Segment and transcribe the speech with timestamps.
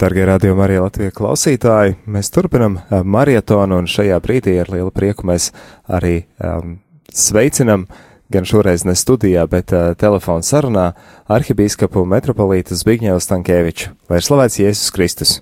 [0.00, 5.50] Dargie radio Marija Latvija klausītāji, mēs turpinam marietonu un šajā brīdī ar lielu prieku mēs
[5.92, 6.78] arī um,
[7.12, 7.84] sveicinam,
[8.32, 10.86] gan šoreiz ne studijā, bet uh, telefonu sarunā
[11.28, 13.92] arhibīskapu metropolītu Zbigņevu Stankēviču.
[14.08, 15.34] Lai ir slavēts Jēzus Kristus.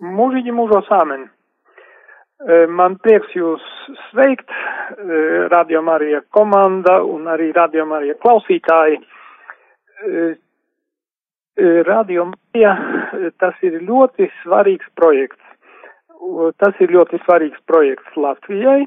[0.00, 1.28] Mūžīgi mūžos āmen.
[2.80, 3.70] Man prieks jūs
[4.08, 4.48] sveikt,
[5.52, 9.02] Radio Marija komanda un arī Radio Marija klausītāji.
[11.86, 12.74] Radio Marija,
[13.42, 15.42] tas ir ļoti svarīgs projekts.
[16.62, 18.84] Tas ir ļoti svarīgs projekts Latvijai,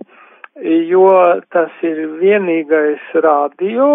[0.87, 1.07] jo
[1.51, 3.87] tas ir vienīgais radio,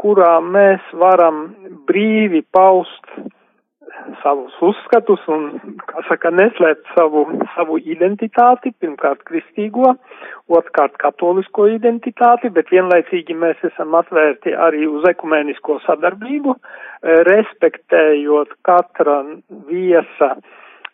[0.00, 1.48] kurā mēs varam
[1.88, 3.12] brīvi paust
[4.22, 5.48] savus uzskatus un,
[5.88, 9.94] kā saka, neslēpt savu, savu identitāti, pirmkārt kristīgo,
[10.48, 19.20] otrkārt katolisko identitāti, bet vienlaicīgi mēs esam atvērti arī uz ekumēnisko sadarbību, eh, respektējot katra
[19.70, 20.36] viesa,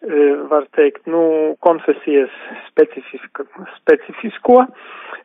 [0.02, 2.30] eh, var teikt, nu, konfesijas
[2.70, 4.66] specifisko,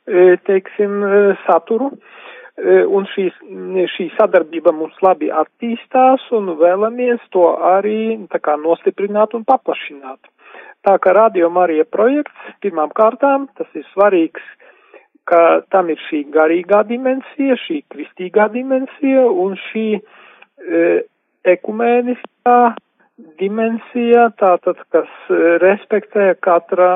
[0.07, 1.01] eh, teiksim,
[1.47, 1.91] saturu.
[2.59, 3.35] E, un šīs,
[3.93, 10.19] šī sadarbība mums labi attīstās un vēlamies to arī tā kā nostiprināt un paplašināt.
[10.83, 14.43] Tā kā Radio Marija projekts, pirmām kārtām, tas ir svarīgs,
[15.29, 20.83] ka tam ir šī garīgā dimensija, šī kristīgā dimensija un šī e,
[21.55, 22.59] ekumēniskā
[23.39, 26.91] dimensija, tātad, kas e, respektē katra,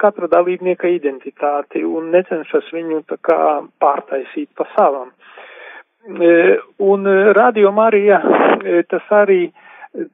[0.00, 3.38] katra dalībnieka identitāti un necenšas viņu tā kā
[3.82, 5.12] pārtaisīt pa savam.
[6.06, 7.06] E, un
[7.38, 9.46] Radio Marija e, tas arī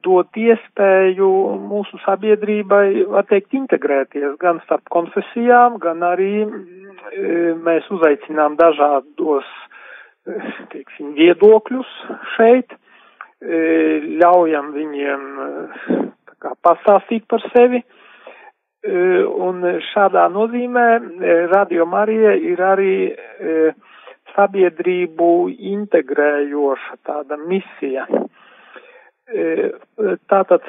[0.05, 1.29] dot iespēju
[1.67, 6.45] mūsu sabiedrībai, var teikt, integrēties gan starp konfesijām, gan arī
[7.65, 9.49] mēs uzaicinām dažādos,
[10.71, 11.91] teiksim, viedokļus
[12.37, 12.82] šeit E,
[13.43, 15.49] ļaujam viņiem e,
[16.39, 17.81] kā, pastāstīt par sevi.
[17.83, 18.93] E,
[19.47, 20.87] un šādā nozīmē
[21.51, 22.95] Radio Marija ir arī
[24.33, 25.29] sabiedrību
[25.73, 28.07] integrējoša tāda misija.
[30.29, 30.65] Tātad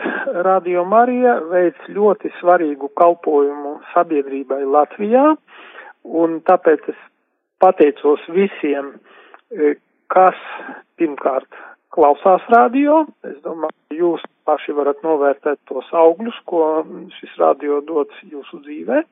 [0.46, 5.24] Radio Marija veic ļoti svarīgu kalpojumu sabiedrībai Latvijā,
[6.04, 7.00] un tāpēc es
[7.64, 8.92] pateicos visiem,
[10.12, 10.38] kas
[11.00, 11.48] pirmkārt
[11.94, 13.04] klausās radio.
[13.26, 16.84] Es domāju, jūs paši varat novērtēt tos augļus, ko
[17.18, 19.02] šis radio dots jūsu dzīvē.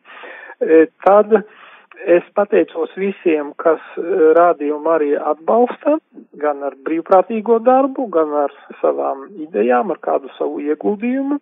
[0.63, 1.35] E, tad
[2.03, 3.83] es pateicos visiem, kas
[4.39, 5.99] rādījumu arī atbalsta,
[6.43, 11.39] gan ar brīvprātīgo darbu, gan ar savām idejām, ar kādu savu ieguldījumu,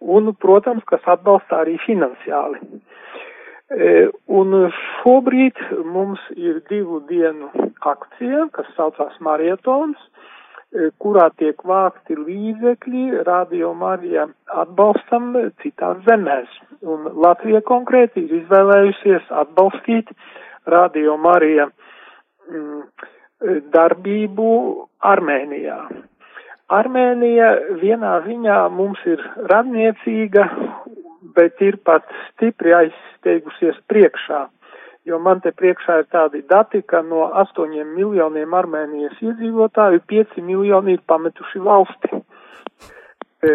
[0.00, 2.62] un, protams, kas atbalsta arī finansiāli.
[3.70, 7.52] E, un šobrīd mums ir divu dienu
[7.86, 10.38] akcija, kas saucās Marietons, E,
[11.02, 14.28] kurā tiek vākti līdzekļi Radio Marija
[14.62, 15.32] atbalstam
[15.62, 16.50] citās zemēs.
[16.86, 20.12] Un Latvija konkrēti ir izvēlējusies atbalstīt
[20.70, 21.66] Radio Marija
[22.50, 22.84] mm,
[23.74, 24.52] darbību
[25.10, 25.80] Armēnijā.
[26.70, 27.50] Armēnija
[27.80, 30.46] vienā ziņā mums ir radniecīga,
[31.34, 34.46] bet ir pat stipri aizsteigusies priekšā
[35.08, 40.96] jo man te priekšā ir tādi dati, ka no 8 miljoniem Armēnijas iedzīvotāju 5 miljoni
[40.98, 42.20] ir pametuši valsti.
[43.40, 43.52] E,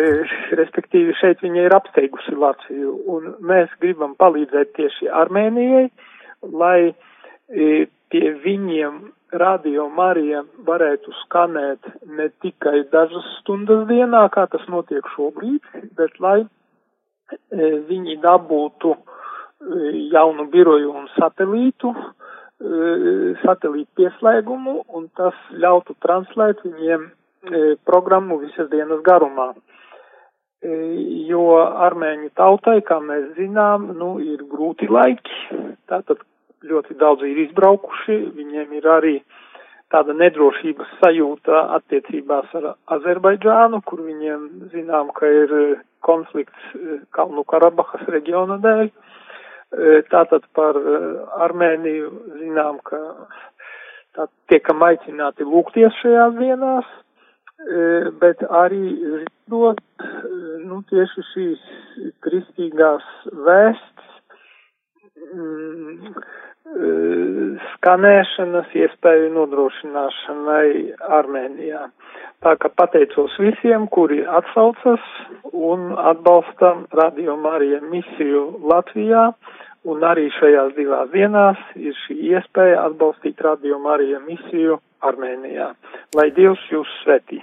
[0.57, 5.89] respektīvi šeit viņa ir apsteigusi Latviju, un mēs gribam palīdzēt tieši Armēnijai,
[6.49, 9.03] lai e, pie viņiem
[9.35, 11.85] radio Marija varētu skanēt
[12.17, 15.61] ne tikai dažas stundas dienā, kā tas notiek šobrīd,
[15.99, 16.47] bet lai e,
[17.85, 19.14] viņi dabūtu uh,
[20.11, 28.69] jaunu biroju un satelītu, e, satelītu pieslēgumu, un tas ļautu translēt viņiem e, programmu visas
[28.69, 29.53] dienas garumā.
[29.55, 30.75] E,
[31.29, 31.47] jo
[31.87, 36.21] armēņu tautai, kā mēs zinām, nu, ir grūti laiki, tātad
[36.65, 39.17] ļoti daudz ir izbraukuši, viņiem ir arī
[39.93, 45.53] tāda nedrošības sajūta attiecībās ar Azerbaidžānu, kur viņiem zinām, ka ir
[46.03, 46.73] konflikts
[47.13, 48.89] Kalnu Karabahas reģiona dēļ.
[48.89, 49.13] Uh,
[50.11, 50.77] tātad par
[51.47, 52.99] Armēniju zinām, ka
[54.15, 56.91] tā tiekam aicināti lūgties šajās dienās,
[58.21, 58.83] bet arī
[59.23, 59.81] zinot,
[60.65, 61.65] nu, tieši šīs
[62.25, 63.05] kristīgās
[63.47, 64.11] vēsts,
[66.75, 70.71] skanēšanas iespēju nodrošināšanai
[71.19, 71.85] Armēnijā.
[72.43, 75.03] Tā kā pateicos visiem, kuri atsaucas
[75.53, 79.29] un atbalsta Radio Marija misiju Latvijā
[79.85, 85.69] un arī šajās divās dienās ir šī iespēja atbalstīt Radio Marija misiju Armēnijā.
[86.17, 87.41] Lai Dievs jūs svetī.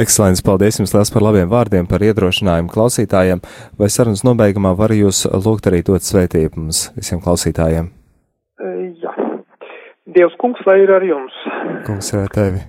[0.00, 3.44] Ekscelents, paldies jums liels par labiem vārdiem, par iedrošinājumu klausītājiem.
[3.78, 7.92] Vai sarunas nobeigumā var jūs lūgt arī dot svētību mums visiem klausītājiem?
[8.58, 9.14] Jā.
[10.14, 11.34] Dievs kungs, lai ir ar jums.
[11.86, 12.64] Kungs ir ar tevi.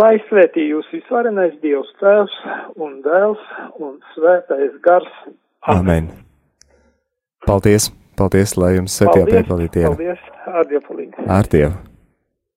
[0.00, 2.34] Lai svētī jūs visvarenais Dievs Tēvs
[2.82, 3.42] un Dēls
[3.78, 5.12] un Svētais Gars.
[5.62, 6.08] Amen.
[6.10, 6.12] Amen.
[7.46, 7.92] Paldies!
[8.18, 9.86] Paldies, lai jums svētījā piepildītie.
[9.86, 11.30] Paldies, ar Dievu palīdzību.
[11.32, 11.91] Ar Dievu.